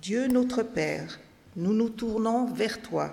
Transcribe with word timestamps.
Dieu 0.00 0.28
notre 0.28 0.62
Père, 0.62 1.18
nous 1.56 1.72
nous 1.72 1.88
tournons 1.88 2.44
vers 2.44 2.80
toi. 2.80 3.12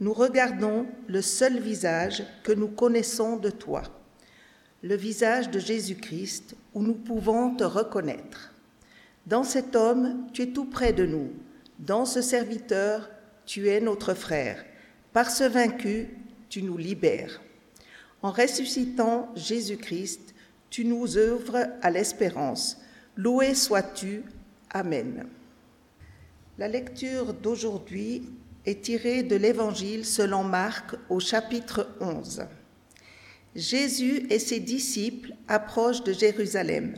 Nous 0.00 0.14
regardons 0.14 0.86
le 1.06 1.20
seul 1.20 1.60
visage 1.60 2.24
que 2.44 2.52
nous 2.52 2.68
connaissons 2.68 3.36
de 3.36 3.50
toi, 3.50 3.82
le 4.82 4.96
visage 4.96 5.50
de 5.50 5.58
Jésus-Christ 5.58 6.56
où 6.72 6.82
nous 6.82 6.94
pouvons 6.94 7.54
te 7.54 7.64
reconnaître. 7.64 8.54
Dans 9.26 9.44
cet 9.44 9.76
homme, 9.76 10.28
tu 10.32 10.42
es 10.42 10.46
tout 10.46 10.64
près 10.64 10.94
de 10.94 11.04
nous. 11.04 11.30
Dans 11.78 12.06
ce 12.06 12.22
serviteur, 12.22 13.10
tu 13.44 13.68
es 13.68 13.80
notre 13.80 14.14
frère. 14.14 14.64
Par 15.12 15.30
ce 15.30 15.44
vaincu, 15.44 16.08
tu 16.48 16.62
nous 16.62 16.78
libères. 16.78 17.42
En 18.22 18.30
ressuscitant 18.30 19.30
Jésus-Christ, 19.36 20.34
tu 20.70 20.86
nous 20.86 21.18
œuvres 21.18 21.66
à 21.82 21.90
l'espérance. 21.90 22.78
Loué 23.14 23.54
sois-tu. 23.54 24.22
Amen. 24.70 25.28
La 26.58 26.66
lecture 26.66 27.34
d'aujourd'hui 27.34 28.24
est 28.66 28.82
tirée 28.82 29.22
de 29.22 29.36
l'Évangile 29.36 30.04
selon 30.04 30.42
Marc 30.42 30.96
au 31.08 31.20
chapitre 31.20 31.86
11. 32.00 32.46
Jésus 33.54 34.26
et 34.28 34.40
ses 34.40 34.58
disciples 34.58 35.34
approchent 35.46 36.02
de 36.02 36.12
Jérusalem. 36.12 36.94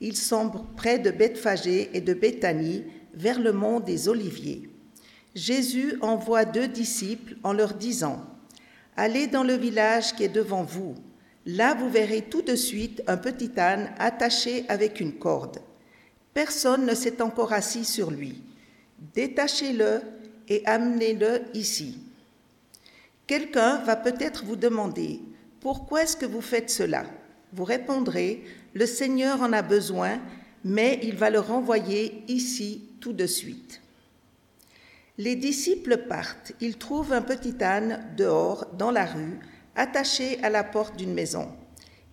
Ils 0.00 0.16
sont 0.16 0.50
près 0.74 0.98
de 0.98 1.10
Bethphagée 1.10 1.90
et 1.92 2.00
de 2.00 2.14
Béthanie, 2.14 2.84
vers 3.12 3.38
le 3.40 3.52
mont 3.52 3.78
des 3.78 4.08
Oliviers. 4.08 4.70
Jésus 5.34 5.98
envoie 6.00 6.46
deux 6.46 6.68
disciples 6.68 7.36
en 7.42 7.52
leur 7.52 7.74
disant 7.74 8.24
Allez 8.96 9.26
dans 9.26 9.44
le 9.44 9.54
village 9.54 10.14
qui 10.14 10.24
est 10.24 10.28
devant 10.30 10.62
vous. 10.62 10.94
Là, 11.44 11.74
vous 11.74 11.90
verrez 11.90 12.22
tout 12.22 12.40
de 12.40 12.56
suite 12.56 13.02
un 13.06 13.18
petit 13.18 13.50
âne 13.58 13.90
attaché 13.98 14.64
avec 14.70 14.98
une 14.98 15.18
corde. 15.18 15.58
Personne 16.32 16.86
ne 16.86 16.94
s'est 16.94 17.20
encore 17.20 17.52
assis 17.52 17.84
sur 17.84 18.10
lui. 18.10 18.42
Détachez-le 18.98 20.00
et 20.48 20.64
amenez-le 20.66 21.42
ici. 21.54 21.98
Quelqu'un 23.26 23.78
va 23.78 23.96
peut-être 23.96 24.44
vous 24.44 24.56
demander, 24.56 25.20
pourquoi 25.60 26.02
est-ce 26.02 26.16
que 26.16 26.26
vous 26.26 26.42
faites 26.42 26.70
cela? 26.70 27.04
Vous 27.52 27.64
répondrez, 27.64 28.44
le 28.74 28.86
Seigneur 28.86 29.40
en 29.40 29.52
a 29.52 29.62
besoin, 29.62 30.20
mais 30.64 31.00
il 31.02 31.16
va 31.16 31.30
le 31.30 31.40
renvoyer 31.40 32.22
ici 32.28 32.88
tout 33.00 33.12
de 33.12 33.26
suite. 33.26 33.80
Les 35.16 35.36
disciples 35.36 36.06
partent, 36.08 36.52
ils 36.60 36.76
trouvent 36.76 37.12
un 37.12 37.22
petit 37.22 37.62
âne 37.62 38.04
dehors, 38.16 38.66
dans 38.76 38.90
la 38.90 39.06
rue, 39.06 39.38
attaché 39.76 40.42
à 40.42 40.50
la 40.50 40.64
porte 40.64 40.96
d'une 40.96 41.14
maison. 41.14 41.48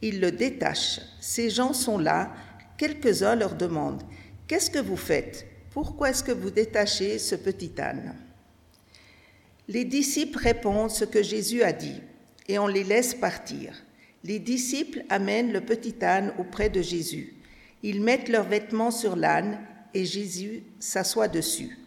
Ils 0.02 0.20
le 0.20 0.32
détachent. 0.32 1.02
Ces 1.20 1.50
gens 1.50 1.74
sont 1.74 1.98
là. 1.98 2.32
Quelques-uns 2.78 3.36
leur 3.36 3.56
demandent 3.56 4.04
Qu'est-ce 4.48 4.70
que 4.70 4.80
vous 4.80 4.98
faites? 4.98 5.48
Pourquoi 5.72 6.10
est-ce 6.10 6.24
que 6.24 6.34
vous 6.34 6.52
détachez 6.52 7.18
ce 7.18 7.36
petit 7.36 7.72
âne? 7.80 8.14
Les 9.70 9.86
disciples 9.86 10.38
répondent 10.38 10.92
ce 10.92 11.06
que 11.06 11.24
Jésus 11.24 11.64
a 11.64 11.72
dit 11.72 12.02
et 12.50 12.60
on 12.60 12.68
les 12.68 12.84
laisse 12.84 13.14
partir. 13.14 13.74
Les 14.26 14.38
disciples 14.38 15.06
amènent 15.10 15.54
le 15.54 15.62
petit 15.62 15.96
âne 16.04 16.34
auprès 16.38 16.70
de 16.70 16.82
Jésus. 16.82 17.36
Ils 17.84 18.02
mettent 18.02 18.28
leurs 18.28 18.50
vêtements 18.50 18.92
sur 18.92 19.16
l'âne 19.16 19.60
et 19.94 20.04
Jésus 20.04 20.64
s'assoit 20.80 21.30
dessus. 21.30 21.78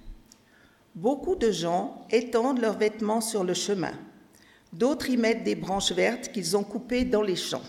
Beaucoup 0.95 1.37
de 1.37 1.51
gens 1.51 2.07
étendent 2.11 2.61
leurs 2.61 2.79
vêtements 2.79 3.21
sur 3.21 3.45
le 3.45 3.55
chemin. 3.55 3.93
D'autres 4.73 5.11
y 5.11 5.19
mettent 5.19 5.45
des 5.45 5.57
branches 5.57 5.93
vertes 5.93 6.33
qu'ils 6.33 6.57
ont 6.57 6.65
coupées 6.65 7.05
dans 7.05 7.23
les 7.23 7.37
champs. 7.37 7.63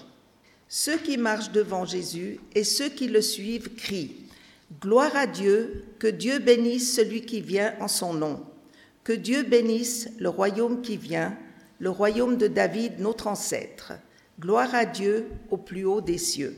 Ceux 0.70 0.98
qui 0.98 1.18
marchent 1.18 1.52
devant 1.52 1.84
Jésus 1.84 2.40
et 2.56 2.64
ceux 2.64 2.90
qui 2.90 3.08
le 3.08 3.22
suivent 3.22 3.76
crient 3.76 4.25
Gloire 4.82 5.16
à 5.16 5.28
Dieu, 5.28 5.86
que 6.00 6.08
Dieu 6.08 6.40
bénisse 6.40 6.96
celui 6.96 7.22
qui 7.22 7.40
vient 7.40 7.76
en 7.80 7.88
son 7.88 8.14
nom, 8.14 8.44
que 9.04 9.14
Dieu 9.14 9.44
bénisse 9.44 10.10
le 10.18 10.30
royaume 10.30 10.82
qui 10.82 10.98
vient, 10.98 11.38
le 11.80 11.92
royaume 11.92 12.36
de 12.38 12.48
David, 12.48 13.00
notre 13.00 13.28
ancêtre. 13.28 13.94
Gloire 14.40 14.74
à 14.74 14.86
Dieu 14.86 15.28
au 15.52 15.58
plus 15.58 15.86
haut 15.86 16.02
des 16.02 16.18
cieux. 16.18 16.56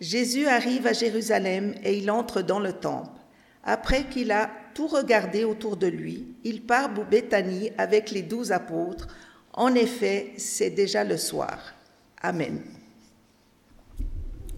Jésus 0.00 0.46
arrive 0.46 0.86
à 0.86 0.92
Jérusalem 0.92 1.74
et 1.82 1.96
il 1.96 2.10
entre 2.10 2.42
dans 2.42 2.60
le 2.60 2.74
temple. 2.74 3.18
Après 3.64 4.04
qu'il 4.04 4.30
a 4.30 4.50
tout 4.74 4.86
regardé 4.86 5.44
autour 5.44 5.76
de 5.76 5.86
lui, 5.86 6.36
il 6.44 6.62
part 6.62 6.92
pour 6.92 7.04
Béthanie 7.04 7.72
avec 7.78 8.10
les 8.10 8.22
douze 8.22 8.52
apôtres. 8.52 9.08
En 9.54 9.74
effet, 9.74 10.34
c'est 10.36 10.70
déjà 10.70 11.04
le 11.04 11.16
soir. 11.16 11.74
Amen. 12.22 12.62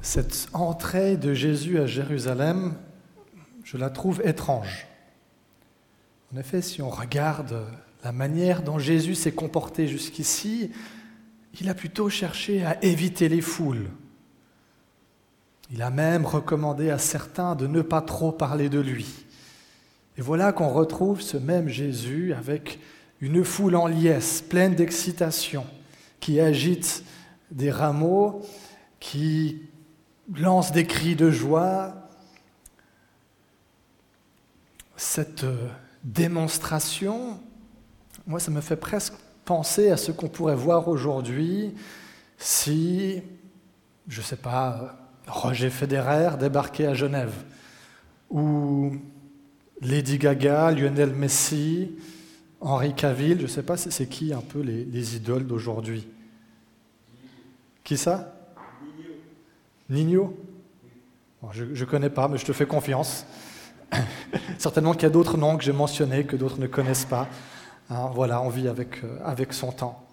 Cette 0.03 0.49
entrée 0.55 1.19
de 1.19 1.35
Jésus 1.35 1.79
à 1.79 1.87
Jérusalem, 1.87 2.75
je 3.65 3.77
la 3.77 3.91
trouve 3.91 4.23
étrange. 4.25 4.87
En 6.33 6.39
effet, 6.39 6.63
si 6.63 6.81
on 6.81 6.89
regarde 6.89 7.67
la 8.03 8.11
manière 8.11 8.63
dont 8.63 8.79
Jésus 8.79 9.15
s'est 9.15 9.33
comporté 9.33 9.89
jusqu'ici, 9.89 10.71
il 11.61 11.69
a 11.69 11.75
plutôt 11.75 12.09
cherché 12.09 12.65
à 12.65 12.83
éviter 12.83 13.29
les 13.29 13.43
foules. 13.43 13.91
Il 15.71 15.83
a 15.83 15.91
même 15.91 16.25
recommandé 16.25 16.89
à 16.89 16.99
certains 16.99 17.55
de 17.55 17.67
ne 17.67 17.83
pas 17.83 18.01
trop 18.01 18.33
parler 18.33 18.71
de 18.71 18.81
lui. 18.81 19.27
Et 20.17 20.23
voilà 20.23 20.53
qu'on 20.53 20.71
retrouve 20.71 21.21
ce 21.21 21.37
même 21.37 21.69
Jésus 21.69 22.33
avec 22.33 22.81
une 23.21 23.45
foule 23.45 23.77
en 23.77 23.87
liesse, 23.87 24.41
pleine 24.41 24.75
d'excitation, 24.75 25.67
qui 26.21 26.41
agite 26.41 27.05
des 27.51 27.71
rameaux, 27.71 28.41
qui 28.99 29.63
lance 30.35 30.73
des 30.73 30.87
cris 30.87 31.17
de 31.17 31.31
joie. 31.31 31.95
Cette 34.97 35.45
euh, 35.45 35.69
démonstration, 36.05 37.41
moi, 38.27 38.39
ça 38.39 38.51
me 38.51 38.61
fait 38.61 38.77
presque 38.77 39.15
penser 39.45 39.91
à 39.91 39.97
ce 39.97 40.13
qu'on 40.13 40.29
pourrait 40.29 40.57
voir 40.57 40.89
aujourd'hui 40.89 41.75
si, 42.39 43.23
je 44.09 44.21
ne 44.21 44.25
sais 44.25 44.37
pas, 44.37 44.97
Roger 45.27 45.71
Federer 45.71 46.37
débarquait 46.39 46.87
à 46.87 46.95
Genève, 46.95 47.35
ou 48.31 48.93
Lady 49.81 50.19
Gaga, 50.19 50.71
Lionel 50.71 51.13
Messi, 51.13 51.97
Henri 52.61 52.95
Cavill, 52.95 53.39
je 53.39 53.43
ne 53.43 53.49
sais 53.49 53.63
pas, 53.63 53.77
c'est 53.77 54.07
qui 54.07 54.33
un 54.33 54.41
peu 54.41 54.61
les 54.61 55.17
idoles 55.17 55.47
d'aujourd'hui? 55.47 56.07
Qui 57.83 57.97
ça? 57.97 58.40
Nino 59.91 60.39
Je 61.51 61.65
ne 61.65 61.85
connais 61.85 62.11
pas, 62.11 62.29
mais 62.29 62.39
je 62.39 62.45
te 62.45 62.53
fais 62.53 62.67
confiance. 62.67 63.27
Certainement 64.59 64.93
qu'il 64.93 65.03
y 65.03 65.07
a 65.07 65.11
d'autres 65.11 65.37
noms 65.37 65.57
que 65.57 65.65
j'ai 65.65 65.73
mentionnés 65.73 66.25
que 66.25 66.37
d'autres 66.37 66.61
ne 66.61 66.69
connaissent 66.69 67.05
pas. 67.05 67.29
Hein, 67.91 68.11
voilà, 68.15 68.41
on 68.41 68.49
vit 68.49 68.69
avec, 68.69 69.03
euh, 69.03 69.45
son 69.51 69.73
temps. 69.73 70.07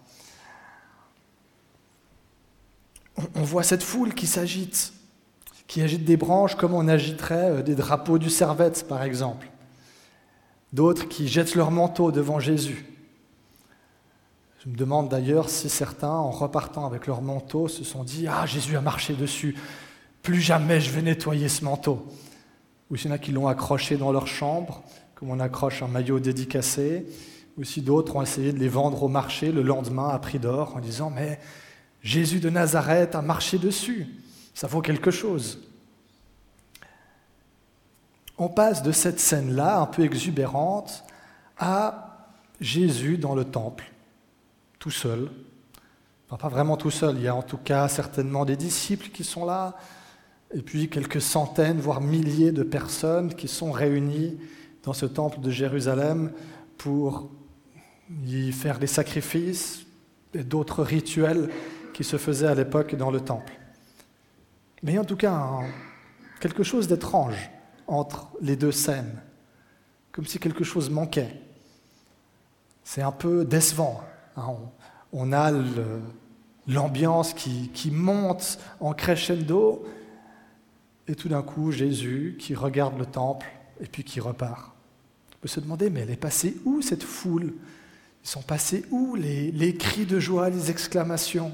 On, 3.34 3.42
voit 3.42 3.62
cette 3.62 3.82
foule 3.82 4.14
qui 4.14 4.26
s'agite, 4.26 4.92
qui 5.68 5.80
agite 5.80 6.04
des 6.04 6.16
branches 6.16 6.56
comme 6.56 6.74
on 6.74 6.88
agiterait 6.88 7.50
euh, 7.50 7.62
des 7.62 7.76
drapeaux 7.76 8.18
du 8.18 8.30
Servette, 8.30 8.86
par 8.88 9.04
exemple. 9.04 9.48
D'autres 10.72 11.08
qui 11.08 11.28
jettent 11.28 11.54
leur 11.54 11.70
manteau 11.70 12.10
devant 12.10 12.40
Jésus. 12.40 12.97
Je 14.64 14.68
me 14.68 14.76
demande 14.76 15.08
d'ailleurs 15.08 15.50
si 15.50 15.68
certains, 15.68 16.10
en 16.10 16.30
repartant 16.30 16.84
avec 16.84 17.06
leur 17.06 17.22
manteau, 17.22 17.68
se 17.68 17.84
sont 17.84 18.02
dit 18.02 18.26
Ah, 18.26 18.44
Jésus 18.44 18.76
a 18.76 18.80
marché 18.80 19.14
dessus, 19.14 19.56
plus 20.22 20.40
jamais 20.40 20.80
je 20.80 20.90
vais 20.90 21.02
nettoyer 21.02 21.48
ce 21.48 21.64
manteau. 21.64 22.06
Ou 22.90 22.96
s'il 22.96 23.08
y 23.08 23.12
en 23.12 23.14
a 23.14 23.18
qui 23.18 23.30
l'ont 23.30 23.46
accroché 23.46 23.96
dans 23.96 24.10
leur 24.10 24.26
chambre, 24.26 24.82
comme 25.14 25.30
on 25.30 25.38
accroche 25.38 25.82
un 25.82 25.88
maillot 25.88 26.18
dédicacé. 26.18 27.06
Ou 27.56 27.64
si 27.64 27.82
d'autres 27.82 28.16
ont 28.16 28.22
essayé 28.22 28.52
de 28.52 28.58
les 28.58 28.68
vendre 28.68 29.02
au 29.02 29.08
marché 29.08 29.52
le 29.52 29.62
lendemain 29.62 30.08
à 30.08 30.18
prix 30.18 30.38
d'or 30.38 30.76
en 30.76 30.80
disant 30.80 31.10
Mais 31.10 31.38
Jésus 32.02 32.40
de 32.40 32.50
Nazareth 32.50 33.14
a 33.14 33.22
marché 33.22 33.58
dessus, 33.58 34.08
ça 34.54 34.66
vaut 34.66 34.80
quelque 34.80 35.12
chose. 35.12 35.60
On 38.38 38.48
passe 38.48 38.82
de 38.82 38.92
cette 38.92 39.20
scène-là, 39.20 39.80
un 39.80 39.86
peu 39.86 40.02
exubérante, 40.02 41.04
à 41.58 42.28
Jésus 42.60 43.18
dans 43.18 43.34
le 43.34 43.44
temple 43.44 43.92
tout 44.78 44.90
seul. 44.90 45.30
pas 46.28 46.48
vraiment 46.48 46.76
tout 46.76 46.90
seul, 46.90 47.16
il 47.16 47.22
y 47.22 47.28
a 47.28 47.34
en 47.34 47.42
tout 47.42 47.58
cas 47.58 47.88
certainement 47.88 48.44
des 48.44 48.56
disciples 48.56 49.08
qui 49.08 49.24
sont 49.24 49.44
là, 49.44 49.76
et 50.54 50.62
puis 50.62 50.88
quelques 50.88 51.20
centaines, 51.20 51.80
voire 51.80 52.00
milliers 52.00 52.52
de 52.52 52.62
personnes 52.62 53.34
qui 53.34 53.48
sont 53.48 53.72
réunies 53.72 54.38
dans 54.82 54.92
ce 54.92 55.06
temple 55.06 55.40
de 55.40 55.50
Jérusalem 55.50 56.32
pour 56.78 57.30
y 58.24 58.52
faire 58.52 58.78
des 58.78 58.86
sacrifices 58.86 59.84
et 60.32 60.44
d'autres 60.44 60.82
rituels 60.82 61.50
qui 61.92 62.04
se 62.04 62.16
faisaient 62.16 62.46
à 62.46 62.54
l'époque 62.54 62.94
dans 62.94 63.10
le 63.10 63.20
temple. 63.20 63.52
Mais 64.82 64.92
il 64.92 64.94
y 64.94 64.98
a 64.98 65.00
en 65.00 65.04
tout 65.04 65.16
cas 65.16 65.60
quelque 66.40 66.62
chose 66.62 66.88
d'étrange 66.88 67.50
entre 67.86 68.28
les 68.40 68.56
deux 68.56 68.72
scènes, 68.72 69.20
comme 70.12 70.24
si 70.24 70.38
quelque 70.38 70.64
chose 70.64 70.88
manquait. 70.88 71.40
C'est 72.84 73.02
un 73.02 73.12
peu 73.12 73.44
décevant. 73.44 74.00
Hein, 74.38 74.56
on, 75.12 75.32
a 75.32 75.52
l'ambiance 76.66 77.34
qui, 77.34 77.90
monte 77.90 78.58
en 78.80 78.92
crescendo, 78.92 79.86
et 81.06 81.14
tout 81.14 81.28
d'un 81.28 81.42
coup, 81.42 81.72
Jésus, 81.72 82.36
qui 82.38 82.54
regarde 82.54 82.98
le 82.98 83.06
temple, 83.06 83.46
et 83.80 83.86
puis 83.86 84.04
qui 84.04 84.20
repart. 84.20 84.72
On 85.34 85.38
peut 85.40 85.48
se 85.48 85.60
demander, 85.60 85.90
mais 85.90 86.00
elle 86.00 86.10
est 86.10 86.16
passée 86.16 86.56
où 86.64 86.82
cette 86.82 87.04
foule? 87.04 87.54
Ils 88.24 88.28
sont 88.28 88.42
passés 88.42 88.84
où 88.90 89.14
les, 89.14 89.50
les 89.52 89.74
cris 89.74 90.04
de 90.04 90.20
joie, 90.20 90.50
les 90.50 90.70
exclamations? 90.70 91.52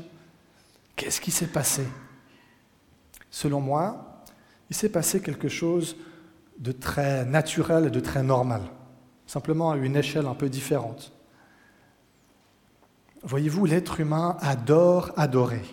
Qu'est-ce 0.97 1.21
qui 1.21 1.31
s'est 1.31 1.47
passé? 1.47 1.85
Selon 3.31 3.61
moi, 3.61 4.25
il 4.71 4.77
s'est 4.77 4.89
passé 4.89 5.21
quelque 5.21 5.49
chose 5.49 5.97
de 6.59 6.73
très 6.73 7.25
naturel 7.25 7.87
et 7.87 7.91
de 7.91 8.01
très 8.01 8.23
normal, 8.23 8.63
simplement 9.27 9.73
à 9.73 9.77
une 9.77 9.97
échelle 9.97 10.27
un 10.27 10.35
peu 10.35 10.49
différente. 10.49 11.13
Voyez-vous, 13.25 13.65
l'être 13.65 14.01
humain 14.01 14.37
adore 14.41 15.13
adorer. 15.17 15.65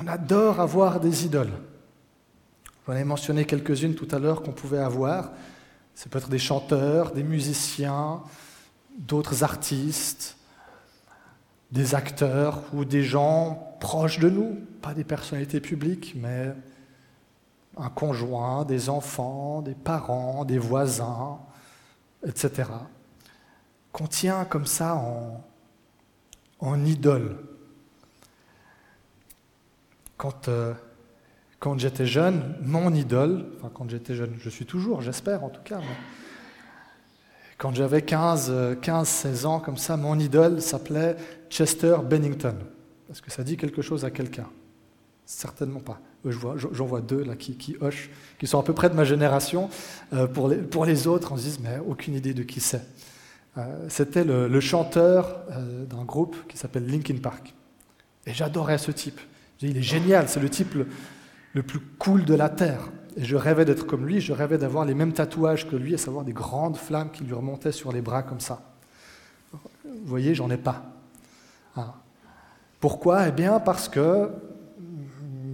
On 0.00 0.06
adore 0.06 0.60
avoir 0.60 1.00
des 1.00 1.26
idoles. 1.26 1.52
J'en 2.86 2.94
ai 2.94 3.02
mentionné 3.02 3.44
quelques-unes 3.44 3.96
tout 3.96 4.06
à 4.12 4.20
l'heure 4.20 4.42
qu'on 4.42 4.52
pouvait 4.52 4.78
avoir. 4.78 5.32
C'est 5.94 6.08
peut 6.08 6.18
être 6.18 6.28
des 6.28 6.38
chanteurs, 6.38 7.10
des 7.10 7.24
musiciens, 7.24 8.22
d'autres 8.96 9.42
artistes, 9.42 10.36
des 11.72 11.96
acteurs 11.96 12.62
ou 12.72 12.84
des 12.84 13.02
gens 13.02 13.76
proches 13.80 14.20
de 14.20 14.30
nous, 14.30 14.56
pas 14.80 14.94
des 14.94 15.04
personnalités 15.04 15.60
publiques, 15.60 16.14
mais 16.16 16.54
un 17.76 17.90
conjoint, 17.90 18.64
des 18.64 18.88
enfants, 18.88 19.62
des 19.62 19.74
parents, 19.74 20.44
des 20.44 20.58
voisins, 20.58 21.40
etc. 22.24 22.70
Qu'on 23.92 24.06
tient 24.06 24.44
comme 24.44 24.66
ça 24.66 24.94
en, 24.94 25.44
en 26.60 26.84
idole. 26.84 27.36
Quand, 30.16 30.48
euh, 30.48 30.74
quand 31.60 31.78
j'étais 31.78 32.06
jeune, 32.06 32.56
mon 32.62 32.92
idole, 32.94 33.46
enfin 33.58 33.70
quand 33.72 33.88
j'étais 33.88 34.14
jeune, 34.14 34.34
je 34.38 34.50
suis 34.50 34.66
toujours, 34.66 35.00
j'espère 35.00 35.44
en 35.44 35.48
tout 35.48 35.62
cas, 35.62 35.80
quand 37.56 37.74
j'avais 37.74 38.02
15, 38.02 38.78
15, 38.80 39.08
16 39.08 39.46
ans, 39.46 39.60
comme 39.60 39.76
ça, 39.76 39.96
mon 39.96 40.18
idole 40.18 40.60
s'appelait 40.60 41.16
Chester 41.50 41.96
Bennington. 42.04 42.54
Est-ce 43.10 43.22
que 43.22 43.30
ça 43.30 43.42
dit 43.42 43.56
quelque 43.56 43.82
chose 43.82 44.04
à 44.04 44.10
quelqu'un? 44.10 44.48
Certainement 45.26 45.80
pas. 45.80 46.00
J'en 46.24 46.86
vois 46.86 47.00
deux 47.00 47.22
là 47.22 47.36
qui, 47.36 47.56
qui, 47.56 47.76
hochent, 47.80 48.10
qui 48.38 48.46
sont 48.46 48.58
à 48.58 48.62
peu 48.62 48.74
près 48.74 48.90
de 48.90 48.94
ma 48.94 49.04
génération. 49.04 49.70
Euh, 50.12 50.26
pour, 50.26 50.48
les, 50.48 50.56
pour 50.56 50.84
les 50.84 51.06
autres, 51.06 51.32
on 51.32 51.36
se 51.36 51.42
dit, 51.42 51.58
mais 51.62 51.78
aucune 51.86 52.14
idée 52.14 52.34
de 52.34 52.42
qui 52.42 52.60
c'est. 52.60 52.84
Euh, 53.58 53.86
c'était 53.88 54.24
le, 54.24 54.60
chanteur 54.60 55.42
euh, 55.50 55.84
d'un 55.84 56.04
groupe 56.04 56.36
qui 56.48 56.56
s'appelle 56.56 56.86
Linkin 56.86 57.16
Park. 57.16 57.54
Et 58.26 58.32
j'adorais 58.32 58.78
ce 58.78 58.92
type. 58.92 59.20
Il 59.60 59.76
est 59.76 59.82
génial, 59.82 60.28
c'est 60.28 60.40
le 60.40 60.48
type 60.48 60.74
le, 60.74 61.62
plus 61.62 61.80
cool 61.98 62.24
de 62.24 62.34
la 62.34 62.48
Terre. 62.48 62.88
Et 63.16 63.24
je 63.24 63.34
rêvais 63.34 63.64
d'être 63.64 63.84
comme 63.84 64.06
lui, 64.06 64.20
je 64.20 64.32
rêvais 64.32 64.58
d'avoir 64.58 64.84
les 64.84 64.94
mêmes 64.94 65.12
tatouages 65.12 65.68
que 65.68 65.74
lui, 65.74 65.94
à 65.94 65.98
savoir 65.98 66.24
des 66.24 66.32
grandes 66.32 66.76
flammes 66.76 67.10
qui 67.10 67.24
lui 67.24 67.32
remontaient 67.32 67.72
sur 67.72 67.90
les 67.90 68.00
bras 68.00 68.22
comme 68.22 68.38
ça. 68.38 68.62
Vous 69.52 70.06
voyez, 70.06 70.36
j'en 70.36 70.50
ai 70.50 70.56
pas. 70.56 70.84
Ah. 71.74 71.94
Pourquoi? 72.78 73.26
Eh 73.26 73.32
bien 73.32 73.58
parce 73.58 73.88
que 73.88 74.30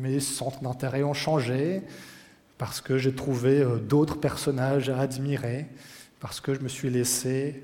mes 0.00 0.20
centres 0.20 0.60
d'intérêt 0.60 1.02
ont 1.04 1.14
changé, 1.14 1.82
parce 2.58 2.82
que 2.82 2.98
j'ai 2.98 3.14
trouvé 3.14 3.62
euh, 3.62 3.78
d'autres 3.78 4.20
personnages 4.20 4.90
à 4.90 4.98
admirer, 4.98 5.66
parce 6.20 6.40
que 6.40 6.52
je 6.52 6.60
me 6.60 6.68
suis 6.68 6.90
laissé 6.90 7.62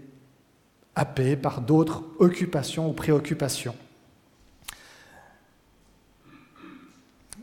happé 0.95 1.37
par 1.37 1.61
d'autres 1.61 2.05
occupations 2.19 2.89
ou 2.89 2.93
préoccupations. 2.93 3.77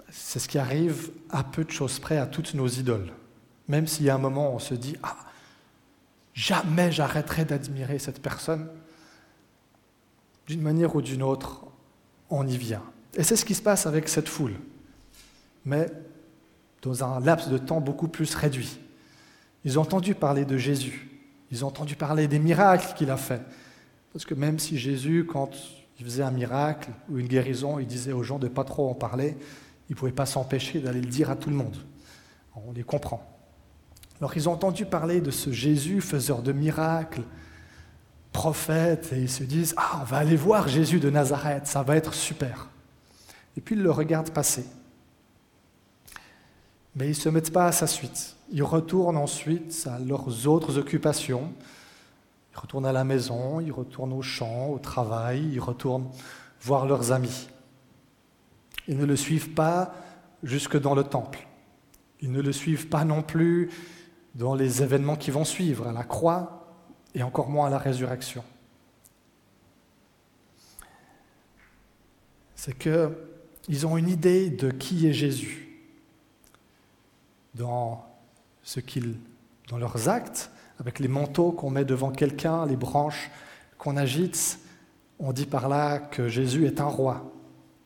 C'est 0.10 0.40
ce 0.40 0.48
qui 0.48 0.58
arrive 0.58 1.12
à 1.30 1.44
peu 1.44 1.64
de 1.64 1.72
choses 1.72 2.00
près 2.00 2.18
à 2.18 2.26
toutes 2.26 2.54
nos 2.54 2.68
idoles. 2.68 3.12
Même 3.68 3.88
s'il 3.88 4.06
y 4.06 4.10
a 4.10 4.16
un 4.16 4.20
moment 4.20 4.52
où 4.52 4.56
on 4.56 4.60
se 4.60 4.74
dit 4.74 4.96
Ah, 5.04 5.18
jamais 6.34 6.92
j'arrêterai 6.92 7.46
d'admirer 7.46 8.00
cette 8.00 8.22
personne, 8.22 8.70
d'une 10.48 10.62
manière 10.62 10.96
ou 10.96 11.02
d'une 11.02 11.24
autre, 11.24 11.66
on 12.30 12.48
y 12.48 12.58
vient. 12.58 12.84
Et 13.16 13.24
c'est 13.24 13.36
ce 13.36 13.46
qui 13.46 13.56
se 13.56 13.62
passe 13.62 13.86
avec 13.86 14.10
cette 14.10 14.30
foule, 14.30 14.56
mais 15.66 15.88
dans 16.82 17.04
un 17.04 17.20
laps 17.20 17.50
de 17.50 17.58
temps 17.58 17.82
beaucoup 17.82 18.08
plus 18.08 18.34
réduit. 18.36 18.80
Ils 19.66 19.78
ont 19.80 19.82
entendu 19.82 20.16
parler 20.16 20.46
de 20.46 20.58
Jésus, 20.58 21.10
ils 21.52 21.64
ont 21.64 21.68
entendu 21.68 21.96
parler 21.96 22.28
des 22.28 22.40
miracles 22.40 22.94
qu'il 22.96 23.10
a 23.10 23.18
faits. 23.18 23.42
Parce 24.14 24.26
que 24.26 24.34
même 24.34 24.60
si 24.60 24.78
Jésus, 24.78 25.26
quand 25.26 25.52
il 26.00 26.06
faisait 26.06 26.24
un 26.24 26.32
miracle 26.32 26.90
ou 27.10 27.18
une 27.18 27.28
guérison, 27.28 27.80
il 27.80 27.88
disait 27.88 28.12
aux 28.12 28.24
gens 28.24 28.40
de 28.40 28.48
ne 28.48 28.54
pas 28.54 28.64
trop 28.64 28.90
en 28.90 28.94
parler, 28.94 29.38
il 29.90 29.94
ne 29.94 29.98
pouvait 29.98 30.12
pas 30.12 30.26
s'empêcher 30.26 30.80
d'aller 30.80 31.02
le 31.02 31.08
dire 31.08 31.30
à 31.30 31.36
tout 31.36 31.50
le 31.50 31.56
monde. 31.56 31.78
On 32.56 32.72
les 32.72 32.84
comprend. 32.84 33.24
Alors 34.20 34.36
ils 34.36 34.50
ont 34.50 34.54
entendu 34.54 34.86
parler 34.86 35.22
de 35.22 35.32
ce 35.32 35.52
Jésus 35.52 36.02
faiseur 36.02 36.42
de 36.42 36.52
miracles, 36.52 37.22
prophète, 38.32 39.14
et 39.14 39.22
ils 39.22 39.30
se 39.30 39.44
disent, 39.44 39.74
ah, 39.78 40.00
on 40.02 40.06
va 40.06 40.18
aller 40.18 40.36
voir 40.36 40.68
Jésus 40.68 41.00
de 41.00 41.10
Nazareth, 41.10 41.68
ça 41.68 41.84
va 41.84 41.96
être 41.96 42.14
super. 42.14 42.70
Et 43.56 43.62
puis 43.62 43.76
ils 43.76 43.82
le 43.82 43.92
regardent 43.92 44.32
passer. 44.32 44.66
Mais 46.96 47.06
ils 47.06 47.10
ne 47.10 47.14
se 47.14 47.30
mettent 47.30 47.54
pas 47.54 47.68
à 47.68 47.72
sa 47.72 47.88
suite. 47.88 48.37
Ils 48.50 48.64
retournent 48.64 49.18
ensuite 49.18 49.88
à 49.92 50.00
leurs 50.00 50.48
autres 50.48 50.78
occupations. 50.78 51.54
Ils 52.54 52.60
retournent 52.60 52.86
à 52.86 52.92
la 52.92 53.04
maison, 53.04 53.60
ils 53.60 53.72
retournent 53.72 54.14
au 54.14 54.22
champ, 54.22 54.70
au 54.70 54.80
travail, 54.80 55.50
ils 55.54 55.60
retournent 55.60 56.10
voir 56.62 56.86
leurs 56.86 57.12
amis. 57.12 57.50
Ils 58.88 58.98
ne 58.98 59.06
le 59.06 59.16
suivent 59.16 59.54
pas 59.54 59.94
jusque 60.44 60.80
dans 60.80 60.96
le 60.96 61.04
temple. 61.04 61.48
Ils 62.22 62.32
ne 62.32 62.42
le 62.42 62.52
suivent 62.52 62.88
pas 62.88 63.04
non 63.04 63.22
plus 63.22 63.70
dans 64.36 64.56
les 64.56 64.82
événements 64.82 65.16
qui 65.16 65.32
vont 65.32 65.46
suivre, 65.46 65.88
à 65.88 65.92
la 65.92 66.04
croix 66.04 66.76
et 67.14 67.24
encore 67.24 67.50
moins 67.50 67.68
à 67.68 67.70
la 67.70 67.78
résurrection. 67.78 68.44
C'est 72.56 72.78
qu'ils 72.78 73.86
ont 73.86 73.98
une 73.98 74.10
idée 74.10 74.50
de 74.50 74.72
qui 74.72 75.08
est 75.08 75.14
Jésus 75.14 75.84
dans 77.56 78.06
ce 78.68 78.81
qu'ils, 78.81 79.16
dans 79.69 79.78
leurs 79.78 80.10
actes, 80.10 80.52
avec 80.78 81.00
les 81.00 81.08
manteaux 81.08 81.54
qu'on 81.54 81.69
met 81.69 81.86
devant 81.86 82.12
quelqu'un, 82.12 82.66
les 82.66 82.75
branches 82.75 83.31
qu'on 83.78 83.96
agite, 83.96 84.60
on 85.19 85.31
dit 85.31 85.46
par 85.46 85.69
là 85.69 86.00
que 86.00 86.28
Jésus 86.28 86.66
est 86.66 86.81
un 86.81 86.88
roi. 86.88 87.31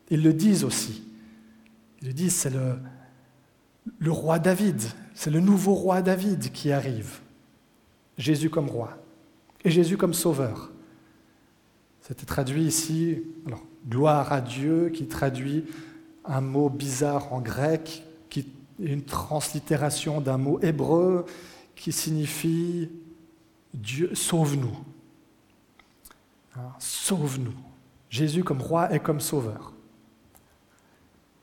Ils 0.10 0.24
le 0.24 0.34
disent 0.34 0.64
aussi. 0.64 1.04
Ils 2.02 2.08
le 2.08 2.14
disent, 2.16 2.34
c'est 2.34 2.50
le, 2.50 4.12
roi 4.12 4.40
David, 4.40 4.82
c'est 5.14 5.30
le 5.30 5.40
nouveau 5.40 5.76
roi 5.76 6.02
David 6.02 6.52
qui 6.52 6.72
arrive. 6.72 7.20
Jésus 8.18 8.50
comme 8.50 8.68
roi 8.68 8.98
et 9.64 9.70
Jésus 9.70 9.98
comme 9.98 10.16
sauveur. 10.16 10.72
C'était 12.02 12.26
traduit 12.26 12.64
ici, 12.64 13.22
alors, 13.46 13.64
gloire 13.88 14.34
à 14.34 14.42
Dieu, 14.42 14.90
qui 14.90 15.06
traduit 15.06 15.64
un 16.26 16.42
mot 16.42 16.72
bizarre 16.72 17.32
en 17.32 17.40
grec 17.40 18.04
une 18.82 19.04
translittération 19.04 20.22
d'un 20.22 20.38
mot 20.38 20.60
hébreu 20.62 21.26
qui 21.76 21.92
signifie 21.92 22.90
Dieu, 23.74 24.14
sauve-nous. 24.14 24.76
Hein, 26.56 26.74
sauve-nous. 26.80 27.54
Jésus 28.10 28.44
comme 28.44 28.62
roi 28.62 28.94
et 28.94 29.00
comme 29.00 29.22
sauveur. 29.22 29.74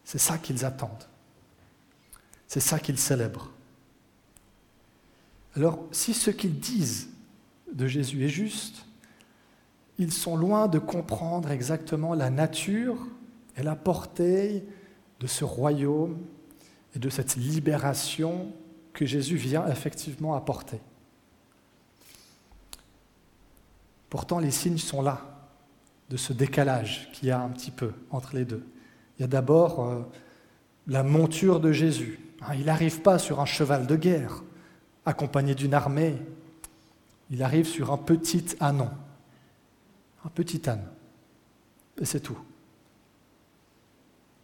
C'est 0.05 0.19
ça 0.19 0.39
qu'ils 0.39 0.65
attendent. 0.65 1.09
C'est 2.47 2.61
ça 2.61 2.79
qu'ils 2.79 2.99
célèbrent. 2.99 3.51
Alors, 5.55 5.85
si 5.91 6.15
ce 6.15 6.31
qu'ils 6.31 6.59
disent 6.59 7.09
de 7.73 7.87
Jésus 7.87 8.25
est 8.25 8.29
juste, 8.29 8.85
ils 9.99 10.13
sont 10.13 10.37
loin 10.37 10.69
de 10.69 10.79
comprendre 10.79 11.51
exactement 11.51 12.15
la 12.15 12.31
nature 12.31 13.07
et 13.57 13.63
la 13.63 13.75
portée 13.75 14.65
de 15.21 15.27
ce 15.27 15.45
royaume 15.45 16.19
et 16.95 16.99
de 16.99 17.09
cette 17.09 17.37
libération 17.37 18.53
que 18.93 19.07
Jésus 19.07 19.37
vient 19.37 19.67
effectivement 19.69 20.35
apporter. 20.35 20.81
Pourtant, 24.11 24.39
les 24.39 24.51
signes 24.51 24.79
sont 24.79 25.03
là 25.03 25.21
de 26.09 26.17
ce 26.17 26.33
décalage 26.33 27.11
qu'il 27.13 27.29
y 27.29 27.31
a 27.31 27.41
un 27.41 27.51
petit 27.51 27.71
peu 27.71 27.93
entre 28.11 28.35
les 28.35 28.45
deux. 28.45 28.67
Il 29.19 29.23
y 29.23 29.25
a 29.25 29.29
d'abord 29.29 29.85
euh, 29.85 30.03
la 30.87 31.03
monture 31.03 31.61
de 31.61 31.73
Jésus. 31.73 32.19
Hein, 32.41 32.55
il 32.55 32.67
n'arrive 32.67 33.03
pas 33.03 33.19
sur 33.19 33.41
un 33.41 33.45
cheval 33.45 33.87
de 33.87 33.97
guerre, 33.97 34.43
accompagné 35.05 35.55
d'une 35.55 35.75
armée. 35.75 36.17
Il 37.31 37.43
arrive 37.43 37.67
sur 37.67 37.93
un 37.93 37.99
petit 37.99 38.57
ânon, 38.61 38.91
un 40.25 40.31
petit 40.31 40.69
âne. 40.69 40.87
Et 42.01 42.07
c'est 42.07 42.21
tout. 42.21 42.39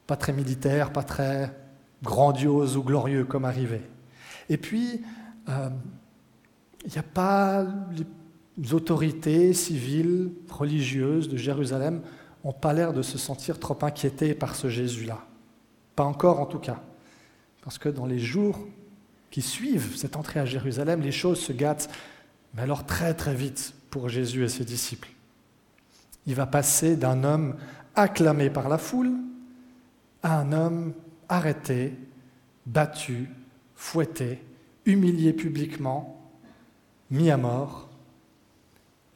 Pas 0.07 0.17
très 0.17 0.35
militaire, 0.35 0.93
pas 0.93 1.03
très 1.03 1.64
grandiose 2.05 2.77
ou 2.77 2.83
glorieux 2.83 3.25
comme 3.25 3.45
arrivé. 3.45 3.81
Et 4.49 4.57
puis, 4.57 5.01
euh, 5.49 5.71
il 6.85 6.93
n'y 6.93 6.99
a 6.99 7.03
pas 7.03 7.67
les 8.57 8.73
autorités 8.73 9.53
civiles, 9.53 10.31
religieuses 10.49 11.29
de 11.29 11.37
Jérusalem 11.37 12.03
n'ont 12.45 12.53
pas 12.53 12.73
l'air 12.73 12.93
de 12.93 13.03
se 13.03 13.19
sentir 13.19 13.59
trop 13.59 13.79
inquiétées 13.83 14.35
par 14.35 14.55
ce 14.55 14.69
Jésus-là. 14.69 15.25
Pas 15.97 16.05
encore 16.05 16.41
en 16.41 16.47
tout 16.47 16.59
cas. 16.59 16.81
Parce 17.63 17.79
que 17.79 17.89
dans 17.89 18.07
les 18.07 18.19
jours 18.19 18.61
qui 19.31 19.43
suivent 19.43 19.97
cette 19.97 20.17
entrée 20.17 20.41
à 20.41 20.45
Jérusalem, 20.45 21.01
les 21.01 21.11
choses 21.11 21.41
se 21.41 21.53
gâtent, 21.53 21.91
mais 22.55 22.63
alors 22.63 22.85
très 22.85 23.15
très 23.15 23.35
vite 23.35 23.75
pour 23.91 24.09
Jésus 24.09 24.45
et 24.45 24.49
ses 24.49 24.65
disciples. 24.65 25.09
Il 26.27 26.35
va 26.35 26.47
passer 26.47 26.97
d'un 26.97 27.25
homme 27.25 27.57
acclamé 27.97 28.51
par 28.51 28.69
la 28.69 28.79
foule 28.79 29.13
à 30.23 30.39
un 30.39 30.53
homme 30.53 30.93
arrêté, 31.29 31.95
battu, 32.67 33.29
fouetté, 33.75 34.43
humilié 34.85 35.33
publiquement, 35.33 36.21
mis 37.11 37.31
à 37.31 37.37
mort 37.37 37.89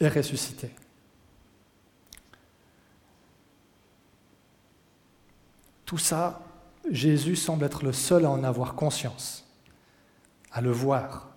et 0.00 0.08
ressuscité. 0.08 0.70
Tout 5.84 5.98
ça, 5.98 6.42
Jésus 6.90 7.36
semble 7.36 7.64
être 7.64 7.84
le 7.84 7.92
seul 7.92 8.24
à 8.24 8.30
en 8.30 8.44
avoir 8.44 8.74
conscience, 8.74 9.46
à 10.52 10.60
le 10.60 10.70
voir. 10.70 11.30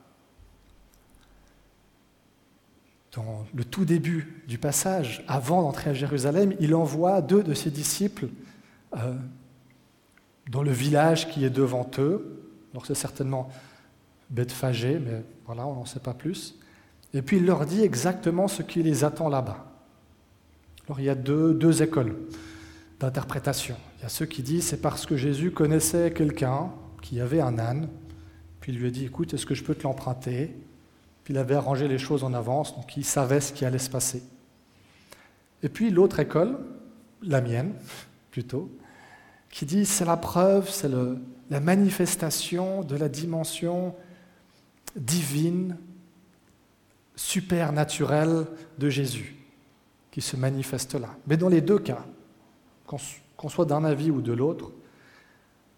Dans 3.13 3.45
le 3.53 3.65
tout 3.65 3.85
début 3.85 4.43
du 4.47 4.57
passage, 4.57 5.23
avant 5.27 5.61
d'entrer 5.61 5.89
à 5.89 5.93
Jérusalem, 5.93 6.53
il 6.59 6.75
envoie 6.75 7.21
deux 7.21 7.43
de 7.43 7.53
ses 7.53 7.71
disciples 7.71 8.29
euh, 8.95 9.15
dans 10.49 10.63
le 10.63 10.71
village 10.71 11.29
qui 11.29 11.45
est 11.45 11.49
devant 11.49 11.89
eux. 11.99 12.41
Donc 12.73 12.85
c'est 12.85 12.95
certainement 12.95 13.49
Bethphagée, 14.29 14.97
mais 14.99 15.23
voilà, 15.45 15.67
on 15.67 15.75
n'en 15.75 15.85
sait 15.85 15.99
pas 15.99 16.13
plus. 16.13 16.55
Et 17.13 17.21
puis 17.21 17.37
il 17.37 17.45
leur 17.45 17.65
dit 17.65 17.81
exactement 17.81 18.47
ce 18.47 18.61
qui 18.61 18.81
les 18.81 19.03
attend 19.03 19.29
là-bas. 19.29 19.65
Alors 20.87 20.99
il 20.99 21.05
y 21.05 21.09
a 21.09 21.15
deux, 21.15 21.53
deux 21.53 21.83
écoles 21.83 22.15
d'interprétation. 22.99 23.75
Il 23.97 24.03
y 24.03 24.05
a 24.05 24.09
ceux 24.09 24.25
qui 24.25 24.41
disent 24.41 24.65
c'est 24.65 24.81
parce 24.81 25.05
que 25.05 25.17
Jésus 25.17 25.51
connaissait 25.51 26.11
quelqu'un 26.11 26.71
qui 27.01 27.19
avait 27.19 27.41
un 27.41 27.59
âne, 27.59 27.89
puis 28.61 28.71
il 28.71 28.79
lui 28.79 28.87
a 28.87 28.91
dit 28.91 29.05
écoute, 29.05 29.33
est-ce 29.33 29.45
que 29.45 29.55
je 29.55 29.63
peux 29.63 29.75
te 29.75 29.83
l'emprunter? 29.83 30.55
Puis 31.23 31.33
il 31.33 31.37
avait 31.37 31.55
arrangé 31.55 31.87
les 31.87 31.97
choses 31.97 32.23
en 32.23 32.33
avance, 32.33 32.75
donc 32.75 32.95
il 32.95 33.05
savait 33.05 33.41
ce 33.41 33.51
qui 33.51 33.65
allait 33.65 33.79
se 33.79 33.89
passer. 33.89 34.23
Et 35.63 35.69
puis 35.69 35.89
l'autre 35.89 36.19
école, 36.19 36.57
la 37.21 37.41
mienne 37.41 37.73
plutôt, 38.31 38.71
qui 39.51 39.65
dit 39.65 39.85
c'est 39.85 40.05
la 40.05 40.17
preuve, 40.17 40.69
c'est 40.69 40.89
la 41.49 41.59
manifestation 41.59 42.83
de 42.83 42.95
la 42.95 43.09
dimension 43.09 43.93
divine, 44.95 45.77
supernaturelle 47.15 48.47
de 48.79 48.89
Jésus 48.89 49.35
qui 50.11 50.21
se 50.21 50.35
manifeste 50.35 50.95
là. 50.95 51.09
Mais 51.27 51.37
dans 51.37 51.49
les 51.49 51.61
deux 51.61 51.79
cas, 51.79 52.05
qu'on 52.85 53.49
soit 53.49 53.65
d'un 53.65 53.83
avis 53.85 54.11
ou 54.11 54.21
de 54.21 54.33
l'autre, 54.33 54.71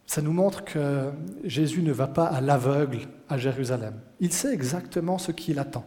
ça 0.06 0.22
nous 0.22 0.34
montre 0.34 0.66
que 0.66 1.12
Jésus 1.44 1.82
ne 1.82 1.92
va 1.92 2.08
pas 2.08 2.26
à 2.26 2.42
l'aveugle 2.42 3.08
à 3.30 3.38
Jérusalem. 3.38 4.00
Il 4.20 4.34
sait 4.34 4.54
exactement 4.54 5.18
ce 5.18 5.32
qu'il 5.32 5.60
attend. 5.60 5.86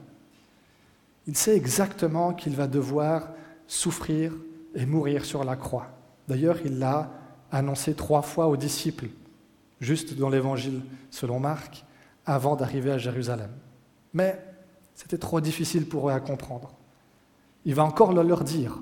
Il 1.26 1.36
sait 1.36 1.56
exactement 1.56 2.32
qu'il 2.32 2.54
va 2.54 2.66
devoir 2.68 3.30
souffrir 3.66 4.32
et 4.74 4.86
mourir 4.86 5.24
sur 5.24 5.44
la 5.44 5.56
croix. 5.56 5.88
D'ailleurs, 6.28 6.58
il 6.64 6.78
l'a 6.78 7.10
annoncé 7.50 7.94
trois 7.94 8.22
fois 8.22 8.48
aux 8.48 8.56
disciples, 8.56 9.08
juste 9.80 10.14
dans 10.14 10.28
l'évangile 10.28 10.82
selon 11.10 11.40
Marc, 11.40 11.84
avant 12.24 12.56
d'arriver 12.56 12.90
à 12.90 12.98
Jérusalem. 12.98 13.50
Mais 14.12 14.42
c'était 14.94 15.18
trop 15.18 15.40
difficile 15.40 15.86
pour 15.86 16.08
eux 16.08 16.12
à 16.12 16.20
comprendre. 16.20 16.72
Il 17.64 17.74
va 17.74 17.84
encore 17.84 18.12
le 18.12 18.22
leur 18.22 18.44
dire 18.44 18.78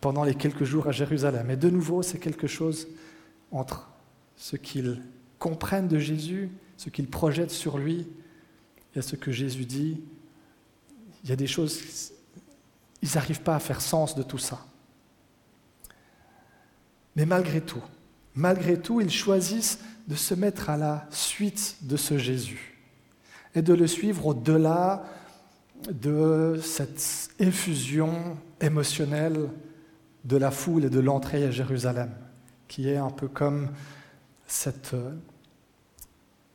pendant 0.00 0.24
les 0.24 0.34
quelques 0.34 0.64
jours 0.64 0.88
à 0.88 0.92
Jérusalem. 0.92 1.50
Et 1.50 1.56
de 1.56 1.70
nouveau, 1.70 2.02
c'est 2.02 2.18
quelque 2.18 2.46
chose 2.46 2.88
entre 3.52 3.88
ce 4.36 4.56
qu'ils 4.56 5.00
comprennent 5.38 5.88
de 5.88 5.98
Jésus, 5.98 6.50
ce 6.76 6.90
qu'ils 6.90 7.08
projettent 7.08 7.50
sur 7.50 7.78
lui, 7.78 8.08
et 8.94 9.02
ce 9.02 9.16
que 9.16 9.30
Jésus 9.30 9.64
dit. 9.64 10.00
Il 11.22 11.30
y 11.30 11.32
a 11.32 11.36
des 11.36 11.46
choses, 11.46 12.12
ils 13.00 13.10
n'arrivent 13.14 13.42
pas 13.42 13.54
à 13.54 13.60
faire 13.60 13.80
sens 13.80 14.14
de 14.14 14.22
tout 14.22 14.38
ça. 14.38 14.66
Mais 17.16 17.26
malgré 17.26 17.60
tout, 17.60 17.82
malgré 18.34 18.78
tout, 18.78 19.00
ils 19.00 19.10
choisissent 19.10 19.80
de 20.08 20.14
se 20.14 20.34
mettre 20.34 20.70
à 20.70 20.76
la 20.76 21.06
suite 21.10 21.76
de 21.82 21.96
ce 21.96 22.18
Jésus 22.18 22.78
et 23.54 23.62
de 23.62 23.74
le 23.74 23.86
suivre 23.86 24.26
au-delà 24.26 25.04
de 25.90 26.58
cette 26.62 27.30
effusion 27.38 28.36
émotionnelle 28.60 29.48
de 30.24 30.36
la 30.36 30.50
foule 30.50 30.84
et 30.84 30.90
de 30.90 31.00
l'entrée 31.00 31.44
à 31.44 31.50
Jérusalem, 31.50 32.10
qui 32.68 32.88
est 32.88 32.96
un 32.96 33.10
peu 33.10 33.28
comme 33.28 33.70
cette, 34.46 34.94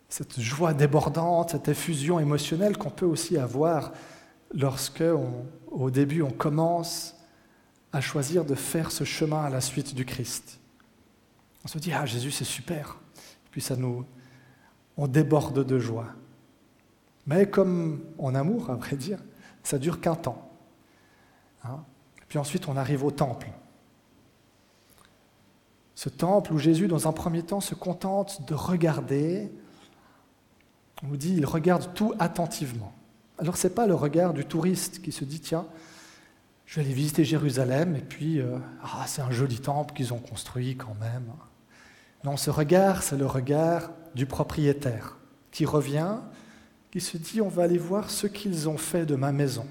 cette 0.10 0.40
joie 0.40 0.74
débordante, 0.74 1.52
cette 1.52 1.68
effusion 1.68 2.20
émotionnelle 2.20 2.78
qu'on 2.78 2.90
peut 2.90 3.06
aussi 3.06 3.38
avoir 3.38 3.92
lorsque, 4.54 5.04
au 5.72 5.92
début, 5.92 6.22
on 6.22 6.32
commence 6.32 7.17
à 7.94 8.02
choisir 8.02 8.46
de 8.46 8.56
faire 8.56 8.92
ce 8.92 9.04
chemin 9.04 9.44
à 9.44 9.50
la 9.50 9.62
suite 9.62 9.96
du 9.96 10.06
Christ. 10.06 10.60
On 11.64 11.68
se 11.68 11.78
dit, 11.80 11.92
ah 11.94 12.06
Jésus, 12.06 12.32
c'est 12.32 12.46
super. 12.46 13.00
puis 13.52 13.62
ça 13.62 13.76
nous, 13.76 14.06
on 14.98 15.08
déborde 15.08 15.66
de 15.66 15.80
joie. 15.80 16.08
Mais 17.26 17.50
comme 17.50 18.02
en 18.18 18.36
amour, 18.36 18.70
à 18.70 18.76
vrai 18.76 18.96
dire, 18.96 19.20
ça 19.64 19.78
dure 19.78 20.00
qu'un 20.00 20.16
temps. 20.16 20.50
Hein. 21.64 21.84
Puis 22.30 22.40
ensuite, 22.40 22.68
on 22.68 22.78
arrive 22.78 23.04
au 23.04 23.12
temple. 23.12 23.50
Ce 25.96 26.10
temple 26.10 26.54
où 26.54 26.58
Jésus, 26.58 26.88
dans 26.88 27.08
un 27.08 27.12
premier 27.12 27.44
temps, 27.44 27.60
se 27.60 27.76
contente 27.76 28.48
de 28.48 28.54
regarder. 28.54 29.52
On 31.04 31.08
nous 31.08 31.18
dit, 31.18 31.34
il 31.36 31.46
regarde 31.46 31.94
tout 31.94 32.14
attentivement. 32.20 32.94
Alors, 33.40 33.58
ce 33.58 33.68
n'est 33.68 33.74
pas 33.74 33.88
le 33.88 33.96
regard 33.96 34.34
du 34.34 34.46
touriste 34.46 35.02
qui 35.02 35.12
se 35.12 35.26
dit, 35.26 35.40
tiens, 35.40 35.66
je 36.68 36.76
vais 36.76 36.82
aller 36.82 36.94
visiter 36.94 37.24
Jérusalem, 37.24 37.96
et 37.96 38.02
puis, 38.02 38.42
euh, 38.42 38.58
ah, 38.84 39.06
c'est 39.08 39.22
un 39.22 39.32
joli 39.32 39.58
temple 39.58 39.96
qu'ils 39.96 40.14
ont 40.14 40.20
construit 40.20 40.76
quand 40.76 40.96
même. 41.00 41.32
Non, 42.26 42.36
ce 42.36 42.50
regard, 42.50 43.04
c'est 43.04 43.16
le 43.16 43.26
regard 43.26 43.92
du 44.16 44.26
propriétaire 44.26 45.18
qui 45.50 45.66
revient, 45.66 46.18
qui 46.92 47.00
se 47.00 47.18
dit, 47.18 47.42
on 47.42 47.48
va 47.48 47.64
aller 47.64 47.78
voir 47.78 48.10
ce 48.10 48.28
qu'ils 48.28 48.68
ont 48.68 48.78
fait 48.78 49.06
de 49.06 49.16
ma 49.16 49.32
maison. 49.32 49.66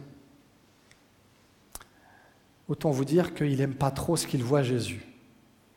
Autant 2.66 2.90
vous 2.90 3.04
dire 3.04 3.34
qu'il 3.34 3.58
n'aime 3.58 3.74
pas 3.74 3.90
trop 3.90 4.16
ce 4.16 4.26
qu'il 4.26 4.42
voit 4.42 4.62
Jésus. 4.62 5.04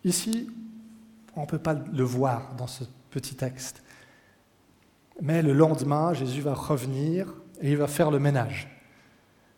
Ici, 0.05 0.49
on 1.35 1.41
ne 1.41 1.45
peut 1.47 1.59
pas 1.59 1.73
le 1.73 2.03
voir 2.03 2.55
dans 2.55 2.67
ce 2.67 2.85
petit 3.11 3.35
texte. 3.35 3.83
Mais 5.21 5.41
le 5.41 5.51
lendemain, 5.51 6.13
Jésus 6.13 6.41
va 6.41 6.53
revenir 6.53 7.33
et 7.59 7.71
il 7.71 7.77
va 7.77 7.87
faire 7.87 8.09
le 8.09 8.19
ménage. 8.19 8.78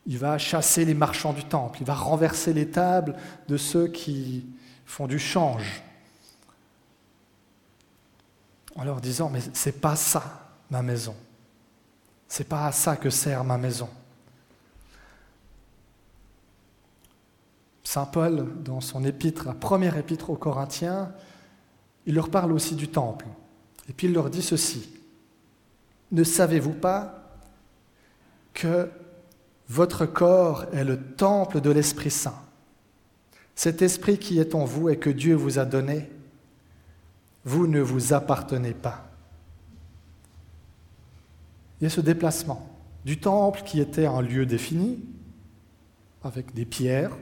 Il 0.05 0.17
va 0.17 0.37
chasser 0.37 0.83
les 0.85 0.93
marchands 0.93 1.33
du 1.33 1.43
temple, 1.43 1.79
il 1.81 1.85
va 1.85 1.93
renverser 1.93 2.53
les 2.53 2.69
tables 2.69 3.15
de 3.47 3.57
ceux 3.57 3.87
qui 3.87 4.45
font 4.85 5.07
du 5.07 5.19
change. 5.19 5.83
En 8.75 8.83
leur 8.83 9.01
disant, 9.01 9.29
mais 9.29 9.41
c'est 9.53 9.79
pas 9.79 9.95
ça 9.95 10.53
ma 10.69 10.81
maison. 10.81 11.15
C'est 12.27 12.47
pas 12.47 12.67
à 12.67 12.71
ça 12.71 12.95
que 12.95 13.09
sert 13.09 13.43
ma 13.43 13.57
maison. 13.57 13.89
Saint 17.83 18.05
Paul, 18.05 18.47
dans 18.63 18.79
son 18.79 19.03
épître, 19.03 19.45
la 19.45 19.53
première 19.53 19.97
épître 19.97 20.29
aux 20.29 20.37
Corinthiens, 20.37 21.11
il 22.05 22.15
leur 22.15 22.29
parle 22.29 22.53
aussi 22.53 22.75
du 22.75 22.87
temple. 22.87 23.25
Et 23.89 23.93
puis 23.93 24.07
il 24.07 24.13
leur 24.13 24.29
dit 24.29 24.41
ceci. 24.41 24.89
Ne 26.11 26.23
savez-vous 26.23 26.73
pas 26.73 27.35
que 28.53 28.89
votre 29.71 30.05
corps 30.05 30.65
est 30.73 30.83
le 30.83 31.01
temple 31.01 31.61
de 31.61 31.71
l'Esprit 31.71 32.11
Saint. 32.11 32.35
Cet 33.55 33.81
Esprit 33.81 34.17
qui 34.17 34.37
est 34.37 34.53
en 34.53 34.65
vous 34.65 34.89
et 34.89 34.97
que 34.97 35.09
Dieu 35.09 35.33
vous 35.33 35.59
a 35.59 35.65
donné, 35.65 36.11
vous 37.45 37.67
ne 37.67 37.79
vous 37.79 38.11
appartenez 38.11 38.73
pas. 38.73 39.09
Il 41.79 41.85
y 41.85 41.87
a 41.87 41.89
ce 41.89 42.01
déplacement 42.01 42.69
du 43.05 43.17
temple 43.21 43.61
qui 43.65 43.79
était 43.79 44.05
un 44.05 44.21
lieu 44.21 44.45
défini, 44.45 45.05
avec 46.21 46.53
des 46.53 46.65
pierres 46.65 47.17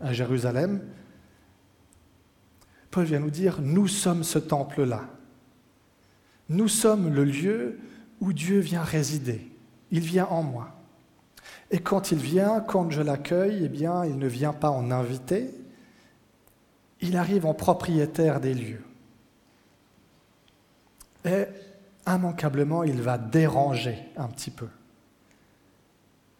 à 0.00 0.12
Jérusalem. 0.12 0.82
Paul 2.90 3.04
vient 3.04 3.20
nous 3.20 3.30
dire, 3.30 3.60
nous 3.62 3.86
sommes 3.86 4.24
ce 4.24 4.40
temple-là. 4.40 5.08
Nous 6.48 6.66
sommes 6.66 7.14
le 7.14 7.22
lieu 7.22 7.78
où 8.20 8.32
Dieu 8.32 8.58
vient 8.58 8.82
résider. 8.82 9.52
Il 9.92 10.00
vient 10.00 10.26
en 10.26 10.42
moi. 10.42 10.81
Et 11.72 11.78
quand 11.78 12.12
il 12.12 12.18
vient, 12.18 12.60
quand 12.60 12.90
je 12.90 13.00
l'accueille, 13.00 13.62
eh 13.64 13.68
bien, 13.68 14.04
il 14.04 14.18
ne 14.18 14.26
vient 14.28 14.52
pas 14.52 14.70
en 14.70 14.90
invité, 14.90 15.50
il 17.00 17.16
arrive 17.16 17.46
en 17.46 17.54
propriétaire 17.54 18.40
des 18.40 18.52
lieux. 18.52 18.84
Et 21.24 21.46
immanquablement, 22.06 22.84
il 22.84 23.00
va 23.00 23.16
déranger 23.16 23.96
un 24.18 24.28
petit 24.28 24.50
peu. 24.50 24.68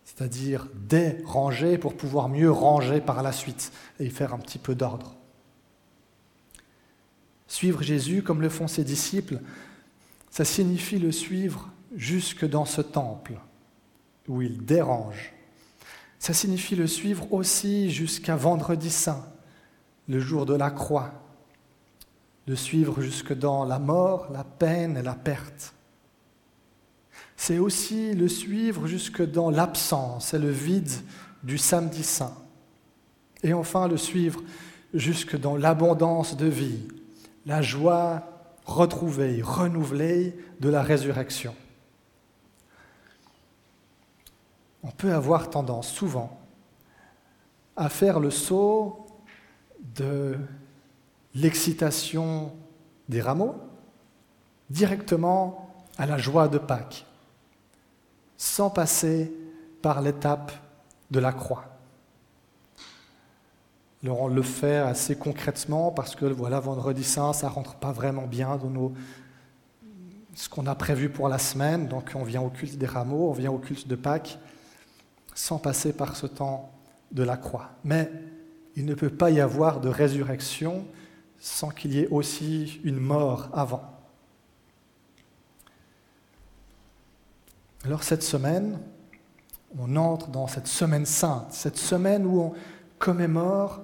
C'est-à-dire 0.05 0.69
déranger 0.75 1.79
pour 1.79 1.97
pouvoir 1.97 2.29
mieux 2.29 2.51
ranger 2.51 3.01
par 3.01 3.23
la 3.23 3.33
suite 3.33 3.73
et 4.01 4.11
faire 4.11 4.35
un 4.35 4.39
petit 4.39 4.59
peu 4.59 4.75
d'ordre. 4.75 5.17
Suivre 7.49 7.83
Jésus 7.83 8.23
comme 8.23 8.43
le 8.43 8.51
font 8.51 8.69
ses 8.69 8.85
disciples, 8.85 9.41
Ça 10.31 10.45
signifie 10.45 10.99
le 10.99 11.13
suivre 11.13 11.71
jusque 11.97 12.47
dans 12.47 12.67
ce 12.67 12.83
temple 12.83 13.39
où 14.29 14.43
il 14.43 14.65
dérange. 14.65 15.33
Ça 16.19 16.33
signifie 16.33 16.77
le 16.77 16.87
suivre 16.87 17.33
aussi 17.33 17.91
jusqu'à 17.91 18.37
vendredi 18.37 18.91
saint, 18.91 19.27
le 20.09 20.21
jour 20.21 20.47
de 20.47 20.55
la 20.55 20.71
croix, 20.71 21.13
le 22.47 22.57
suivre 22.57 23.01
jusque 23.01 23.33
dans 23.33 23.65
la 23.65 23.79
mort, 23.79 24.29
la 24.33 24.45
peine 24.45 24.97
et 24.97 25.03
la 25.03 25.15
perte. 25.15 25.75
C'est 27.37 27.59
aussi 27.59 28.15
le 28.15 28.29
suivre 28.29 28.87
jusque 28.87 29.23
dans 29.23 29.51
l'absence 29.51 30.33
et 30.35 30.39
le 30.39 30.51
vide 30.51 30.93
du 31.43 31.59
samedi 31.59 32.05
saint. 32.05 32.37
Et 33.43 33.53
enfin 33.53 33.89
le 33.89 33.97
suivre 33.97 34.43
jusque 34.95 35.37
dans 35.37 35.57
l'abondance 35.57 36.37
de 36.37 36.47
vie, 36.47 36.87
la 37.47 37.63
joie 37.63 38.23
retrouvée, 38.65 39.43
renouvelée 39.43 40.37
de 40.61 40.69
la 40.69 40.83
résurrection. 40.83 41.55
On 44.83 44.91
peut 44.91 45.13
avoir 45.13 45.51
tendance 45.51 45.89
souvent 45.89 46.39
à 47.77 47.89
faire 47.89 48.21
le 48.21 48.31
saut 48.31 49.07
de 49.95 50.37
l'excitation 51.35 52.53
des 53.09 53.21
rameaux 53.21 53.55
directement 54.71 55.75
à 55.99 56.07
la 56.07 56.19
joie 56.19 56.49
de 56.49 56.59
Pâques, 56.59 57.07
sans 58.37 58.71
passer 58.71 59.33
par 59.83 60.01
l'étape 60.01 60.53
de 61.11 61.21
la 61.21 61.33
croix. 61.33 61.65
Alors 64.03 64.23
on 64.23 64.29
le 64.29 64.43
fait 64.43 64.79
assez 64.79 65.15
concrètement 65.17 65.93
parce 65.93 66.17
que 66.17 66.25
voilà, 66.25 66.59
vendredi 66.59 67.05
saint, 67.05 67.33
ça 67.33 67.49
rentre 67.49 67.77
pas 67.77 67.93
vraiment 67.93 68.27
bien 68.27 68.57
dans 68.57 68.93
ce 70.35 70.49
qu'on 70.49 70.67
a 70.67 70.75
prévu 70.75 71.09
pour 71.09 71.29
la 71.29 71.39
semaine. 71.39 71.87
Donc 71.87 72.11
on 72.15 72.25
vient 72.25 72.43
au 72.43 72.51
culte 72.51 72.79
des 72.79 72.87
rameaux, 72.87 73.29
on 73.29 73.33
vient 73.33 73.53
au 73.53 73.59
culte 73.59 73.87
de 73.87 73.95
Pâques, 73.95 74.39
sans 75.35 75.59
passer 75.59 75.93
par 75.93 76.17
ce 76.17 76.27
temps 76.27 76.73
de 77.11 77.23
la 77.23 77.37
croix. 77.37 77.71
Mais 77.85 78.11
il 78.77 78.85
ne 78.87 78.95
peut 78.95 79.11
pas 79.11 79.31
y 79.31 79.41
avoir 79.41 79.81
de 79.81 79.89
résurrection 79.89 80.87
sans 81.39 81.71
qu'il 81.71 81.95
y 81.95 82.01
ait 82.01 82.09
aussi 82.09 82.81
une 82.85 83.01
mort 83.01 83.49
avant. 83.53 83.83
Alors 87.85 88.05
cette 88.05 88.23
semaine, 88.23 88.79
on 89.79 89.97
entre 89.97 90.29
dans 90.29 90.47
cette 90.47 90.69
semaine 90.69 91.07
sainte, 91.07 91.53
cette 91.53 91.79
semaine 91.79 92.25
où 92.25 92.41
on 92.41 92.55
commémore 92.99 93.81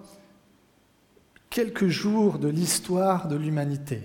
quelques 1.51 1.89
jours 1.89 2.39
de 2.39 2.49
l'histoire 2.49 3.27
de 3.27 3.35
l'humanité, 3.37 4.03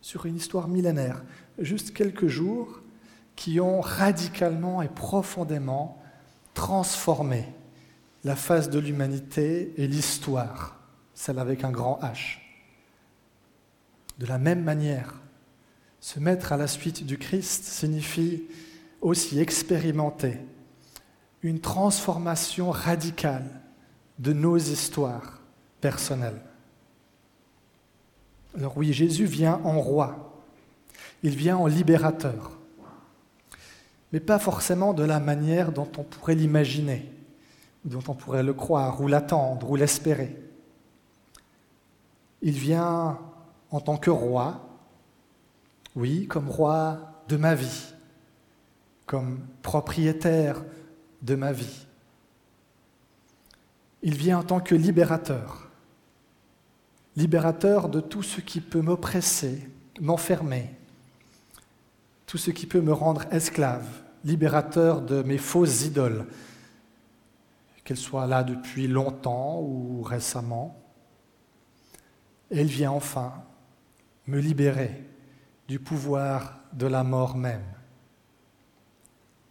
sur 0.00 0.26
une 0.26 0.36
histoire 0.36 0.68
millénaire, 0.68 1.22
juste 1.58 1.92
quelques 1.92 2.28
jours 2.28 2.80
qui 3.36 3.60
ont 3.60 3.80
radicalement 3.80 4.80
et 4.80 4.88
profondément 4.88 6.02
transformé 6.54 7.44
la 8.24 8.36
face 8.36 8.70
de 8.70 8.78
l'humanité 8.78 9.74
et 9.76 9.86
l'histoire, 9.86 10.80
celle 11.12 11.38
avec 11.38 11.64
un 11.64 11.70
grand 11.70 12.00
H. 12.02 12.38
De 14.18 14.26
la 14.26 14.38
même 14.38 14.62
manière, 14.62 15.14
se 16.00 16.20
mettre 16.20 16.52
à 16.52 16.56
la 16.56 16.66
suite 16.66 17.04
du 17.04 17.18
Christ 17.18 17.64
signifie 17.64 18.44
aussi 19.00 19.40
expérimenter 19.40 20.38
une 21.42 21.60
transformation 21.60 22.70
radicale 22.70 23.60
de 24.18 24.32
nos 24.32 24.56
histoires 24.56 25.40
personnelles. 25.80 26.40
Alors 28.56 28.76
oui, 28.78 28.92
Jésus 28.92 29.26
vient 29.26 29.60
en 29.64 29.80
roi, 29.80 30.42
il 31.22 31.36
vient 31.36 31.56
en 31.56 31.66
libérateur, 31.66 32.53
mais 34.14 34.20
pas 34.20 34.38
forcément 34.38 34.94
de 34.94 35.02
la 35.02 35.18
manière 35.18 35.72
dont 35.72 35.90
on 35.98 36.04
pourrait 36.04 36.36
l'imaginer, 36.36 37.10
dont 37.84 38.02
on 38.06 38.14
pourrait 38.14 38.44
le 38.44 38.54
croire, 38.54 39.00
ou 39.00 39.08
l'attendre, 39.08 39.68
ou 39.68 39.74
l'espérer. 39.74 40.40
Il 42.40 42.52
vient 42.52 43.18
en 43.72 43.80
tant 43.80 43.96
que 43.96 44.10
roi, 44.10 44.68
oui, 45.96 46.28
comme 46.28 46.48
roi 46.48 47.24
de 47.26 47.36
ma 47.36 47.56
vie, 47.56 47.92
comme 49.04 49.40
propriétaire 49.62 50.64
de 51.22 51.34
ma 51.34 51.50
vie. 51.50 51.84
Il 54.04 54.14
vient 54.14 54.38
en 54.38 54.44
tant 54.44 54.60
que 54.60 54.76
libérateur, 54.76 55.70
libérateur 57.16 57.88
de 57.88 57.98
tout 57.98 58.22
ce 58.22 58.40
qui 58.40 58.60
peut 58.60 58.80
m'oppresser, 58.80 59.68
m'enfermer, 60.00 60.70
tout 62.26 62.38
ce 62.38 62.52
qui 62.52 62.66
peut 62.66 62.80
me 62.80 62.92
rendre 62.92 63.24
esclave, 63.32 64.03
libérateur 64.24 65.02
de 65.02 65.22
mes 65.22 65.38
fausses 65.38 65.84
idoles, 65.84 66.26
qu'elles 67.84 67.96
soient 67.96 68.26
là 68.26 68.42
depuis 68.42 68.88
longtemps 68.88 69.60
ou 69.60 70.02
récemment. 70.02 70.80
Et 72.50 72.62
il 72.62 72.66
vient 72.66 72.90
enfin 72.90 73.44
me 74.26 74.40
libérer 74.40 75.04
du 75.68 75.78
pouvoir 75.78 76.60
de 76.72 76.86
la 76.86 77.04
mort 77.04 77.36
même. 77.36 77.64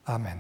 Amen. 0.05 0.39